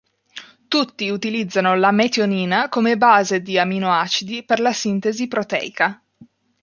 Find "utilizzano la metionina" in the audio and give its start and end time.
1.11-2.69